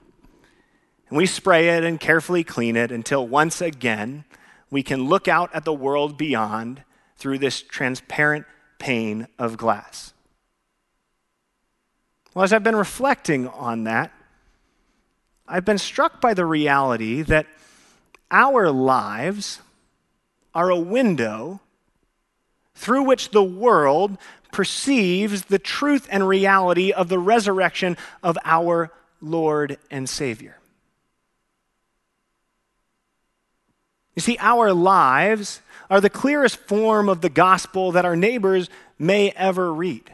[1.08, 4.26] And we spray it and carefully clean it until once again
[4.70, 6.84] we can look out at the world beyond
[7.16, 8.44] through this transparent
[8.78, 10.12] pane of glass.
[12.34, 14.12] Well, as I've been reflecting on that,
[15.48, 17.46] I've been struck by the reality that
[18.30, 19.60] our lives
[20.54, 21.60] are a window
[22.74, 24.16] through which the world
[24.52, 30.56] perceives the truth and reality of the resurrection of our Lord and Savior.
[34.14, 38.68] You see, our lives are the clearest form of the gospel that our neighbors
[38.98, 40.12] may ever read.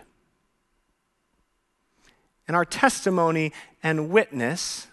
[2.47, 4.87] And our testimony and witness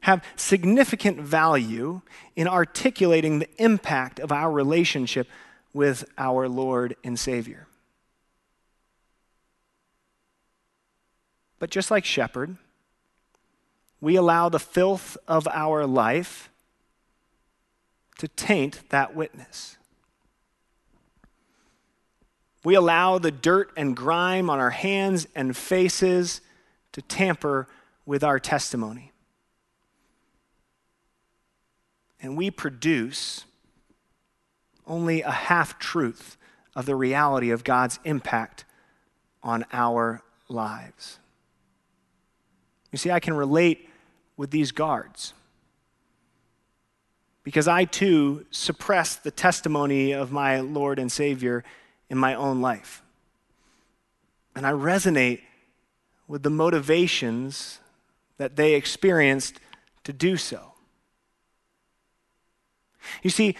[0.00, 2.02] have significant value
[2.36, 5.28] in articulating the impact of our relationship
[5.72, 7.66] with our Lord and Savior.
[11.58, 12.56] But just like shepherd,
[14.00, 16.50] we allow the filth of our life
[18.18, 19.78] to taint that witness.
[22.64, 26.40] We allow the dirt and grime on our hands and faces
[26.92, 27.68] to tamper
[28.06, 29.12] with our testimony.
[32.20, 33.44] And we produce
[34.86, 36.38] only a half truth
[36.74, 38.64] of the reality of God's impact
[39.42, 41.18] on our lives.
[42.90, 43.90] You see, I can relate
[44.36, 45.34] with these guards
[47.42, 51.62] because I too suppress the testimony of my Lord and Savior
[52.14, 53.02] in my own life.
[54.54, 55.40] And I resonate
[56.28, 57.80] with the motivations
[58.38, 59.58] that they experienced
[60.04, 60.74] to do so.
[63.24, 63.56] You see,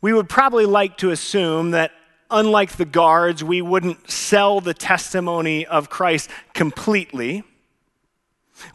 [0.00, 1.92] we would probably like to assume that
[2.28, 7.44] unlike the guards, we wouldn't sell the testimony of Christ completely.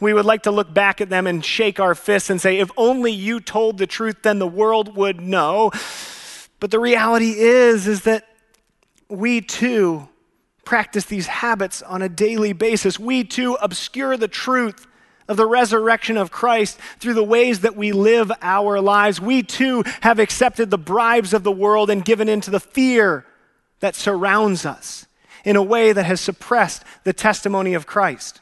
[0.00, 2.70] We would like to look back at them and shake our fists and say, if
[2.78, 5.70] only you told the truth, then the world would know.
[6.60, 8.26] But the reality is, is that
[9.08, 10.08] we too
[10.64, 12.98] practice these habits on a daily basis.
[12.98, 14.86] We too obscure the truth
[15.28, 19.20] of the resurrection of Christ through the ways that we live our lives.
[19.20, 23.24] We too have accepted the bribes of the world and given in to the fear
[23.80, 25.06] that surrounds us
[25.44, 28.40] in a way that has suppressed the testimony of Christ.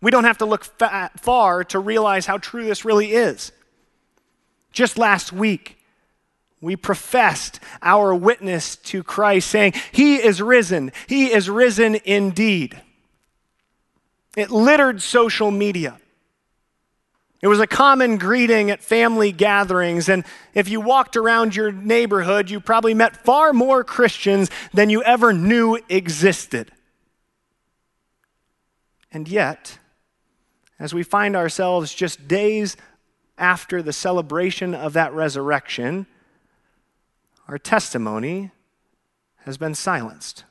[0.00, 3.52] We don't have to look fa- far to realize how true this really is.
[4.72, 5.78] Just last week,
[6.62, 10.92] we professed our witness to Christ, saying, He is risen.
[11.08, 12.80] He is risen indeed.
[14.36, 15.98] It littered social media.
[17.42, 22.48] It was a common greeting at family gatherings, and if you walked around your neighborhood,
[22.48, 26.70] you probably met far more Christians than you ever knew existed.
[29.10, 29.78] And yet,
[30.78, 32.76] as we find ourselves just days
[33.36, 36.06] after the celebration of that resurrection,
[37.48, 38.50] our testimony
[39.44, 40.44] has been silenced.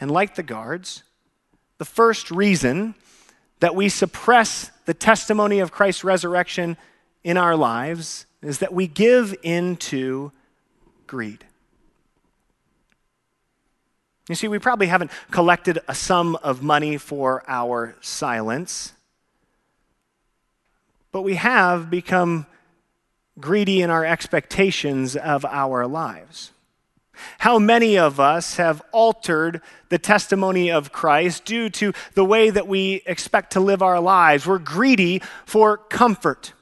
[0.00, 1.04] And like the guards,
[1.78, 2.94] the first reason
[3.60, 6.76] that we suppress the testimony of Christ's resurrection
[7.22, 10.32] in our lives is that we give into
[11.06, 11.44] greed.
[14.28, 18.92] You see, we probably haven't collected a sum of money for our silence,
[21.12, 22.46] but we have become
[23.40, 26.52] greedy in our expectations of our lives.
[27.38, 29.60] How many of us have altered
[29.90, 34.46] the testimony of Christ due to the way that we expect to live our lives?
[34.46, 36.52] We're greedy for comfort,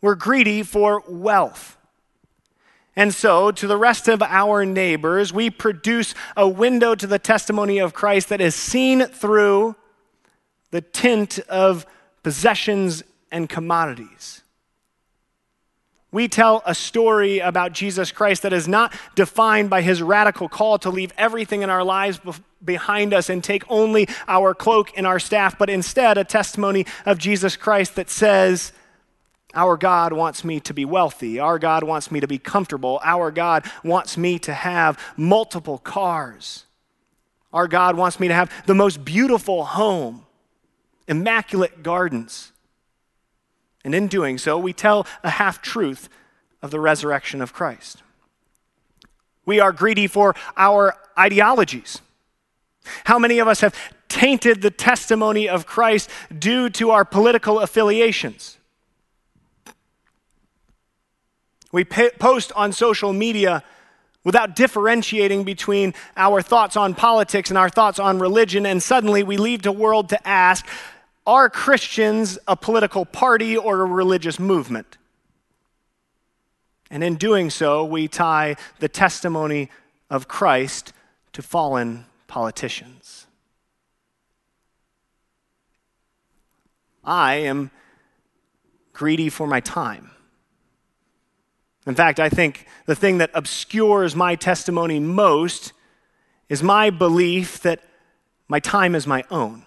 [0.00, 1.76] we're greedy for wealth.
[2.96, 7.78] And so, to the rest of our neighbors, we produce a window to the testimony
[7.78, 9.76] of Christ that is seen through
[10.72, 11.86] the tint of
[12.24, 14.42] possessions and commodities.
[16.10, 20.78] We tell a story about Jesus Christ that is not defined by his radical call
[20.78, 22.18] to leave everything in our lives
[22.64, 27.18] behind us and take only our cloak and our staff, but instead a testimony of
[27.18, 28.72] Jesus Christ that says,
[29.54, 31.38] Our God wants me to be wealthy.
[31.38, 33.00] Our God wants me to be comfortable.
[33.04, 36.64] Our God wants me to have multiple cars.
[37.52, 40.24] Our God wants me to have the most beautiful home,
[41.06, 42.52] immaculate gardens.
[43.88, 46.10] And in doing so, we tell a half truth
[46.60, 48.02] of the resurrection of Christ.
[49.46, 52.02] We are greedy for our ideologies.
[53.04, 53.74] How many of us have
[54.10, 58.58] tainted the testimony of Christ due to our political affiliations?
[61.72, 63.64] We post on social media
[64.22, 69.38] without differentiating between our thoughts on politics and our thoughts on religion, and suddenly we
[69.38, 70.66] leave the world to ask
[71.28, 74.96] are Christians a political party or a religious movement?
[76.90, 79.68] And in doing so, we tie the testimony
[80.08, 80.94] of Christ
[81.34, 83.26] to fallen politicians.
[87.04, 87.70] I am
[88.94, 90.10] greedy for my time.
[91.86, 95.74] In fact, I think the thing that obscures my testimony most
[96.48, 97.82] is my belief that
[98.48, 99.66] my time is my own.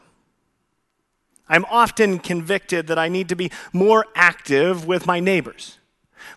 [1.52, 5.78] I'm often convicted that I need to be more active with my neighbors,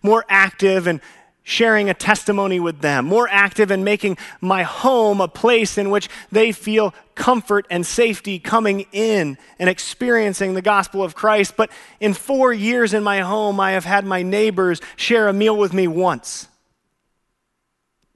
[0.03, 1.01] more active in
[1.45, 6.09] sharing a testimony with them, more active in making my home a place in which
[6.33, 11.55] they feel comfort and safety coming in and experiencing the gospel of Christ.
[11.57, 15.57] But in four years in my home, I have had my neighbors share a meal
[15.57, 16.49] with me once.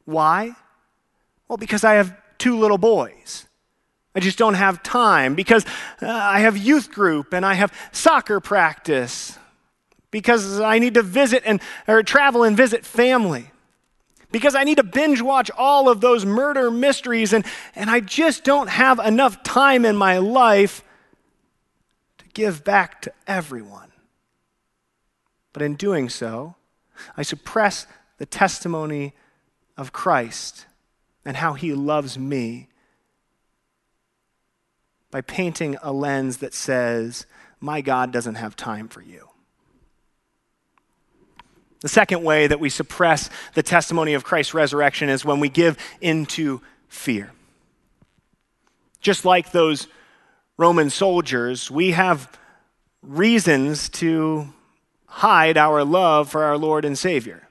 [0.05, 0.57] Why?
[1.47, 3.48] Well, because I have two little boys.
[4.15, 5.65] I just don't have time because
[6.03, 9.39] uh, I have youth group and I have soccer practice
[10.11, 13.51] because I need to visit and or travel and visit family.
[14.31, 18.45] Because I need to binge watch all of those murder mysteries and, and I just
[18.45, 20.83] don't have enough time in my life
[22.19, 23.91] to give back to everyone.
[25.53, 26.57] But in doing so,
[27.17, 27.87] I suppress
[28.19, 29.15] the testimony
[29.77, 30.67] of Christ
[31.25, 32.68] and how he loves me
[35.11, 37.27] by painting a lens that says,
[37.61, 39.29] My God doesn't have time for you.
[41.81, 45.79] The second way that we suppress the testimony of Christ's resurrection is when we give
[46.01, 47.31] into fear.
[49.01, 49.87] Just like those
[50.57, 52.37] Roman soldiers, we have
[53.01, 54.53] reasons to
[55.07, 57.49] hide our love for our Lord and Savior.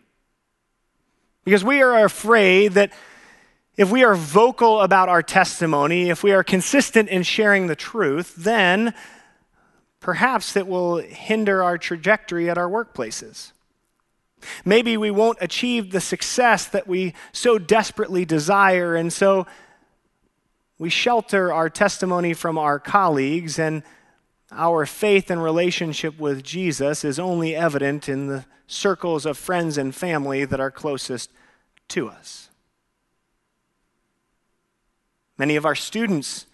[1.45, 2.91] Because we are afraid that
[3.77, 8.35] if we are vocal about our testimony, if we are consistent in sharing the truth,
[8.35, 8.93] then
[9.99, 13.51] perhaps it will hinder our trajectory at our workplaces.
[14.65, 19.45] Maybe we won't achieve the success that we so desperately desire, and so
[20.79, 23.83] we shelter our testimony from our colleagues, and
[24.51, 29.93] our faith and relationship with Jesus is only evident in the circles of friends and
[29.93, 31.31] family that are closest
[31.89, 32.46] to us.
[35.37, 36.45] Many of our students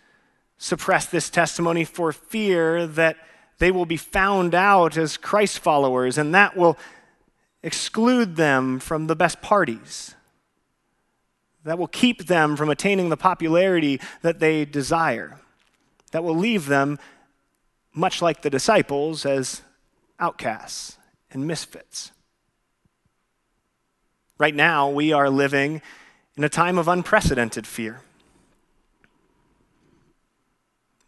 [0.57, 3.17] suppress this testimony for fear that
[3.59, 6.77] they will be found out as Christ followers, and that will
[7.61, 10.15] exclude them from the best parties.
[11.63, 15.39] That will keep them from attaining the popularity that they desire.
[16.11, 16.99] That will leave them,
[17.93, 19.61] much like the disciples, as
[20.19, 20.97] outcasts
[21.31, 22.11] and misfits.
[24.38, 25.81] Right now, we are living
[26.36, 28.01] in a time of unprecedented fear.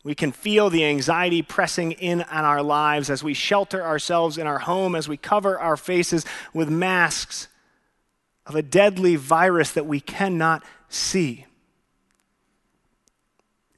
[0.06, 4.46] We can feel the anxiety pressing in on our lives as we shelter ourselves in
[4.46, 7.48] our home, as we cover our faces with masks
[8.46, 11.48] of a deadly virus that we cannot see.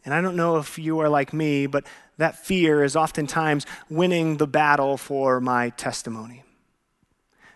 [0.04, 1.86] And I don't know if you are like me, but
[2.18, 6.44] that fear is oftentimes winning the battle for my testimony.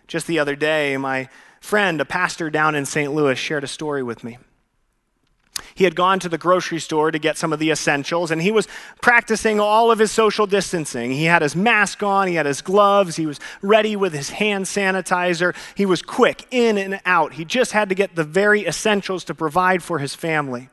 [0.06, 1.28] Just the other day, my
[1.60, 3.12] friend, a pastor down in St.
[3.12, 4.38] Louis, shared a story with me.
[5.74, 8.50] He had gone to the grocery store to get some of the essentials, and he
[8.50, 8.68] was
[9.00, 11.12] practicing all of his social distancing.
[11.12, 14.66] He had his mask on, he had his gloves, he was ready with his hand
[14.66, 15.54] sanitizer.
[15.74, 17.34] He was quick in and out.
[17.34, 20.68] He just had to get the very essentials to provide for his family.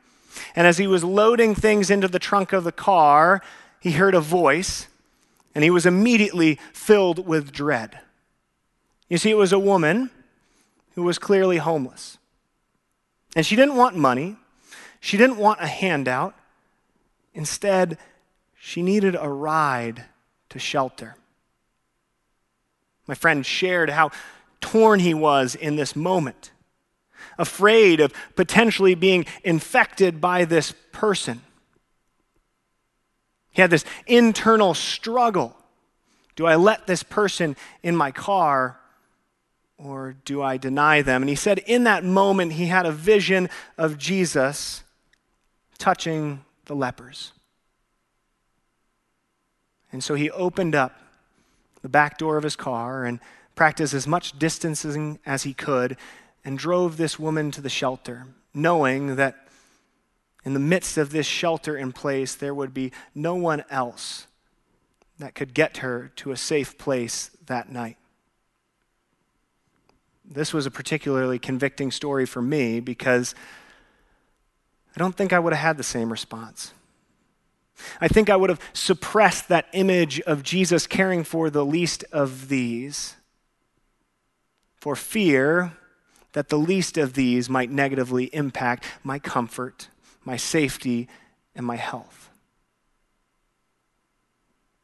[0.54, 3.42] And as he was loading things into the trunk of the car,
[3.80, 4.86] he heard a voice,
[5.54, 8.00] and he was immediately filled with dread.
[9.08, 10.10] You see, it was a woman
[10.94, 12.18] who was clearly homeless.
[13.34, 14.36] And she didn't want money,
[15.00, 16.34] she didn't want a handout.
[17.34, 17.98] Instead,
[18.58, 20.04] she needed a ride
[20.50, 21.16] to shelter.
[23.06, 24.10] My friend shared how
[24.60, 26.52] torn he was in this moment,
[27.38, 31.40] afraid of potentially being infected by this person.
[33.50, 35.56] He had this internal struggle.
[36.36, 38.78] Do I let this person in my car
[39.76, 41.22] or do I deny them?
[41.22, 43.48] And he said in that moment, he had a vision
[43.78, 44.82] of Jesus
[45.80, 47.32] touching the lepers.
[49.90, 50.96] And so he opened up
[51.82, 53.18] the back door of his car and
[53.56, 55.96] practiced as much distancing as he could
[56.44, 59.48] and drove this woman to the shelter, knowing that
[60.44, 64.26] in the midst of this shelter in place, there would be no one else
[65.18, 67.96] that could get her to a safe place that night.
[70.24, 73.34] This was a particularly convicting story for me because
[74.96, 76.72] I don't think I would have had the same response.
[78.00, 82.48] I think I would have suppressed that image of Jesus caring for the least of
[82.48, 83.16] these
[84.76, 85.72] for fear
[86.32, 89.88] that the least of these might negatively impact my comfort,
[90.24, 91.08] my safety,
[91.54, 92.30] and my health.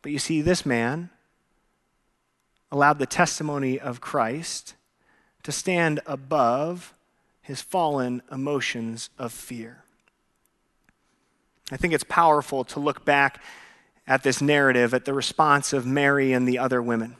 [0.03, 1.11] But you see, this man
[2.71, 4.75] allowed the testimony of Christ
[5.45, 6.93] to stand above
[7.41, 9.86] his fallen emotions of fear.
[11.71, 13.43] I think it's powerful to look back
[14.07, 17.17] at this narrative, at the response of Mary and the other women,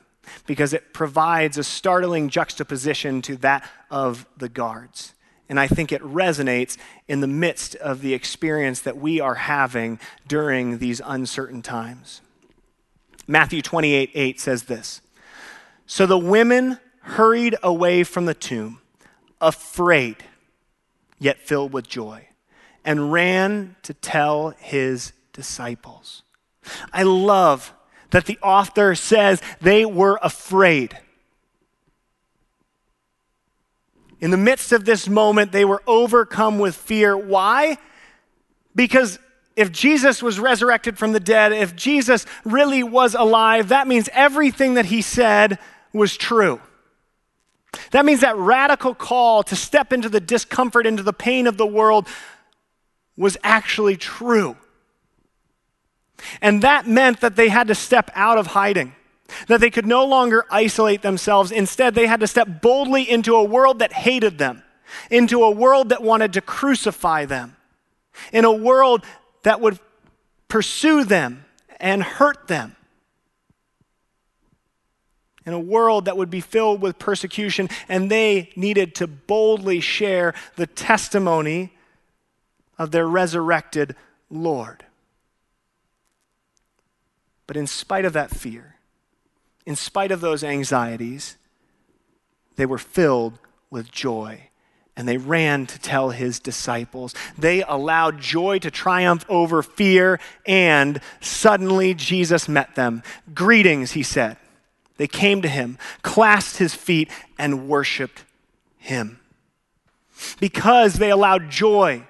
[0.47, 5.15] because it provides a startling juxtaposition to that of the guards.
[5.49, 6.77] And I think it resonates
[7.09, 12.21] in the midst of the experience that we are having during these uncertain times.
[13.29, 15.01] Matthew 28 8 says this
[15.87, 18.81] So the women hurried away from the tomb,
[19.41, 20.17] afraid,
[21.19, 22.29] yet filled with joy
[22.87, 26.23] and ran to tell his disciples.
[26.93, 27.75] I love
[28.11, 30.97] that the author says they were afraid.
[34.21, 37.17] In the midst of this moment, they were overcome with fear.
[37.17, 37.77] Why?
[38.75, 39.19] Because
[39.57, 44.75] if Jesus was resurrected from the dead, if Jesus really was alive, that means everything
[44.75, 45.59] that he said
[45.93, 46.61] was true.
[47.91, 51.67] That means that radical call to step into the discomfort, into the pain of the
[51.67, 52.07] world
[53.17, 54.57] was actually true.
[56.41, 58.95] And that meant that they had to step out of hiding,
[59.49, 61.51] that they could no longer isolate themselves.
[61.51, 64.63] Instead, they had to step boldly into a world that hated them,
[65.11, 67.57] into a world that wanted to crucify them,
[68.33, 69.05] in a world
[69.43, 69.79] that would
[70.49, 71.45] pursue them
[71.79, 72.77] and hurt them.
[75.45, 80.35] In a world that would be filled with persecution, and they needed to boldly share
[80.57, 81.76] the testimony
[82.79, 83.95] of their resurrected
[84.31, 84.85] Lord.
[87.47, 88.77] But in spite of that fear,
[89.65, 91.37] in spite of those anxieties,
[92.57, 93.39] they were filled
[93.71, 94.49] with joy
[94.97, 97.15] and they ran to tell his disciples.
[97.37, 103.03] They allowed joy to triumph over fear, and suddenly Jesus met them.
[103.35, 104.39] Greetings, he said.
[104.97, 108.25] They came to him, clasped his feet, and worshiped
[108.79, 109.21] him.
[110.41, 112.07] Because they allowed joy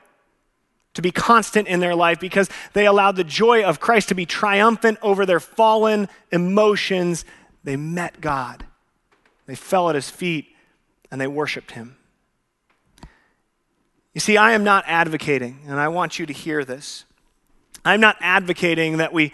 [0.96, 4.26] to be constant in their life because they allowed the joy of Christ to be
[4.26, 7.24] triumphant over their fallen emotions.
[7.64, 8.66] They met God.
[9.46, 10.48] They fell at his feet
[11.10, 11.96] and they worshiped him.
[14.14, 17.04] You see, I am not advocating, and I want you to hear this.
[17.84, 19.32] I'm not advocating that we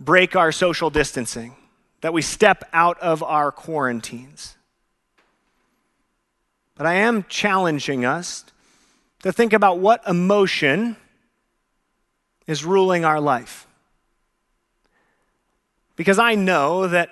[0.00, 1.54] break our social distancing,
[2.00, 4.56] that we step out of our quarantines.
[6.76, 8.44] But I am challenging us
[9.24, 10.96] to think about what emotion
[12.46, 13.66] is ruling our life.
[15.96, 17.08] Because I know that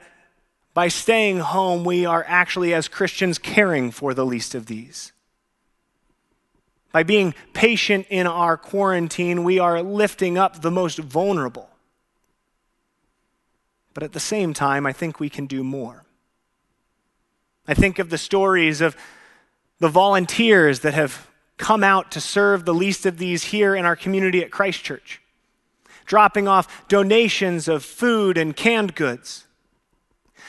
[0.75, 5.13] by staying home, we are actually, as Christians, caring for the least of these.
[6.93, 11.71] By being patient in our quarantine, we are lifting up the most vulnerable.
[13.95, 16.05] But at the same time, I think we can do more.
[17.67, 18.99] I think of the stories of
[19.79, 21.27] the volunteers that have
[21.63, 25.23] come out to serve the least of these here in our community at Christ Church,
[26.07, 29.47] dropping off donations of food and canned goods.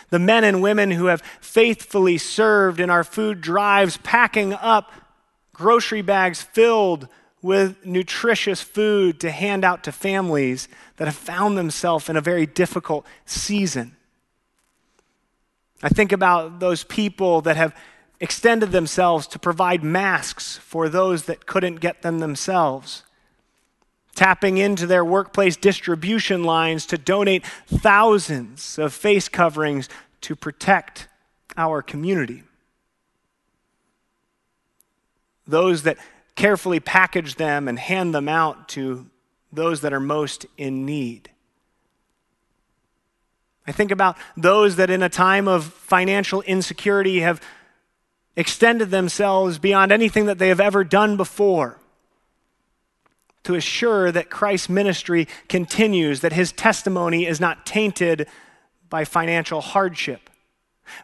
[0.09, 4.91] The men and women who have faithfully served in our food drives, packing up
[5.53, 7.07] grocery bags filled
[7.43, 12.47] with nutritious food to hand out to families that have found themselves in a very
[12.47, 13.95] difficult season.
[15.83, 17.75] I think about those people that have
[18.23, 23.03] extended themselves to provide masks for those that couldn't get them themselves,
[24.15, 29.89] tapping into their workplace distribution lines to donate thousands of face coverings
[30.21, 31.09] to protect
[31.57, 32.43] our community.
[35.45, 35.97] Those that
[36.35, 39.05] carefully package them and hand them out to
[39.51, 41.29] those that are most in need.
[43.67, 47.41] I think about those that, in a time of financial insecurity, have
[48.35, 51.79] extended themselves beyond anything that they have ever done before
[53.43, 58.27] to assure that Christ's ministry continues, that his testimony is not tainted
[58.89, 60.29] by financial hardship.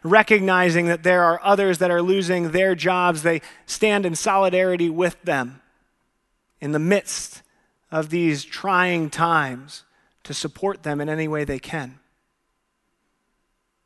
[0.02, 5.20] Recognizing that there are others that are losing their jobs, they stand in solidarity with
[5.22, 5.60] them
[6.60, 7.42] in the midst
[7.90, 9.84] of these trying times
[10.24, 11.98] to support them in any way they can.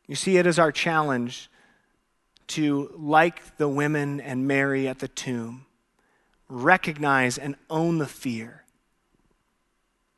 [0.07, 1.49] You see, it is our challenge
[2.49, 5.67] to, like the women and Mary at the tomb,
[6.49, 8.65] recognize and own the fear,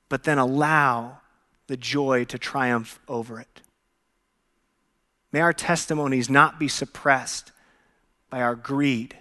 [0.09, 1.19] but then allow
[1.67, 3.61] the joy to triumph over it.
[5.33, 7.53] May our testimonies not be suppressed
[8.31, 9.17] by our greed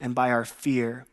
[0.00, 1.06] and by our fear,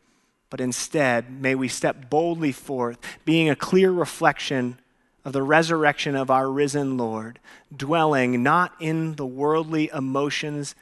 [0.49, 4.79] but instead may we step boldly forth, being a clear reflection
[5.25, 7.39] of the resurrection of our risen Lord,
[7.75, 10.75] dwelling not in the worldly emotions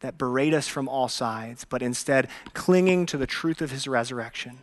[0.00, 4.60] that berate us from all sides, but instead clinging to the truth of his resurrection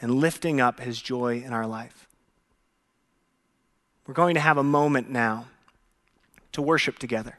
[0.00, 2.06] and lifting up his joy in our life.
[4.06, 5.46] We're going to have a moment now
[6.52, 7.38] to worship together.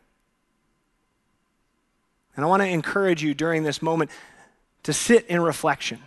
[2.35, 4.11] And I want to encourage you during this moment
[4.83, 5.99] to sit in reflection.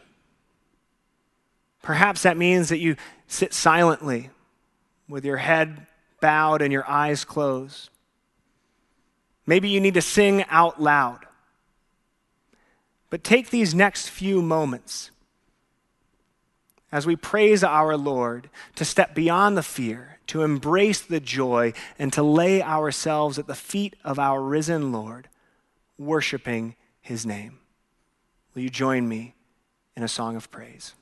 [1.82, 4.30] Perhaps that means that you sit silently
[5.08, 5.86] with your head
[6.20, 7.90] bowed and your eyes closed.
[9.46, 11.26] Maybe you need to sing out loud.
[13.10, 15.10] But take these next few moments
[16.90, 22.12] as we praise our Lord to step beyond the fear, to embrace the joy, and
[22.12, 25.28] to lay ourselves at the feet of our risen Lord,
[25.98, 27.58] worshiping his name.
[28.54, 29.34] Will you join me
[29.96, 30.94] in a song of praise?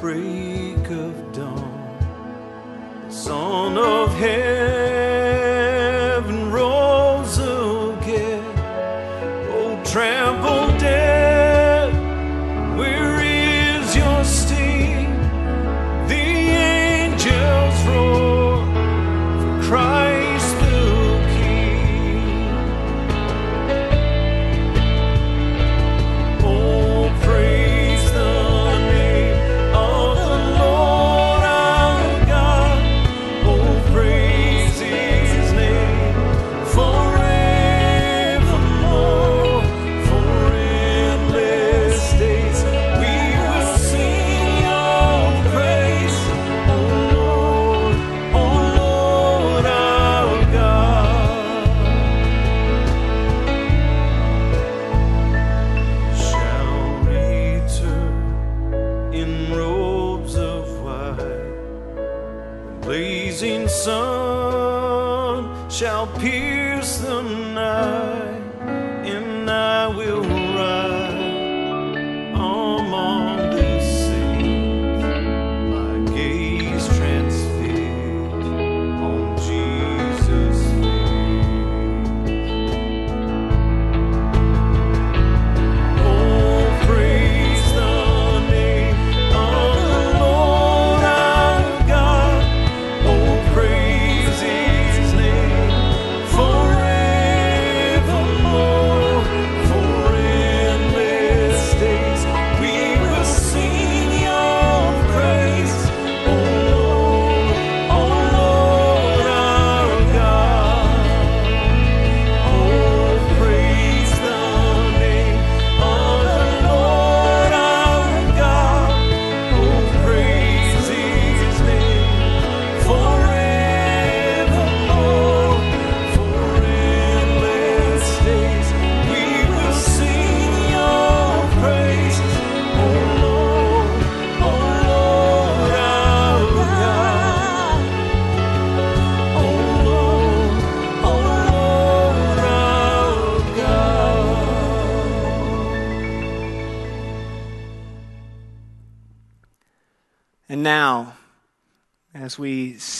[0.00, 1.98] Break of dawn,
[3.10, 4.57] Son of Heaven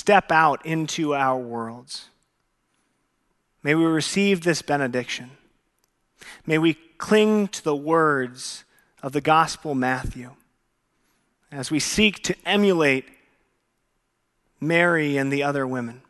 [0.09, 2.09] step out into our worlds,
[3.63, 5.33] may we receive this benediction.
[6.47, 8.65] May we cling to the words
[9.03, 10.31] of the Gospel Matthew
[11.53, 13.05] as we seek to emulate
[14.63, 16.01] Mary and the other women.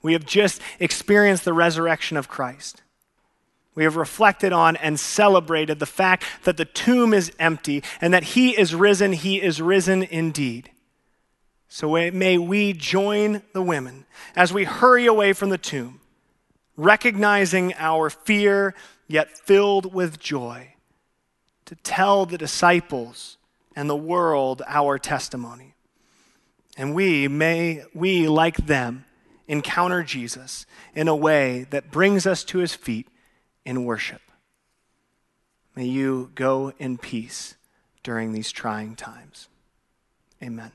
[0.00, 2.82] We have just experienced the resurrection of Christ.
[3.74, 8.22] We have reflected on and celebrated the fact that the tomb is empty and that
[8.22, 10.70] he is risen, he is risen indeed.
[11.68, 16.00] So may we join the women as we hurry away from the tomb,
[16.76, 18.74] recognizing our fear,
[19.06, 20.74] yet filled with joy,
[21.66, 23.36] to tell the disciples
[23.76, 25.74] and the world our testimony.
[26.76, 29.04] And we may, we like them,
[29.46, 30.64] encounter Jesus
[30.94, 33.08] in a way that brings us to his feet
[33.64, 34.22] in worship.
[35.76, 37.56] May you go in peace
[38.02, 39.48] during these trying times.
[40.42, 40.72] Amen.